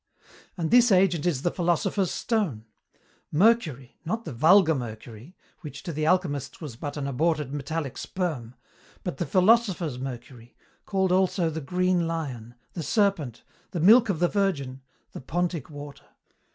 [0.57, 2.65] "And this agent is the philosopher's stone:
[3.31, 8.55] mercury not the vulgar mercury, which to the alchemists was but an aborted metallic sperm
[9.03, 10.55] but the philosophers' mercury,
[10.87, 13.43] called also the green lion, the serpent,
[13.73, 16.05] the milk of the Virgin, the pontic water.